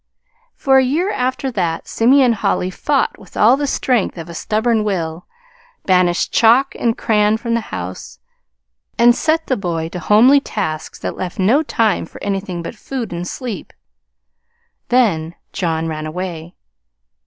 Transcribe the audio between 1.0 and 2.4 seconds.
after that Simeon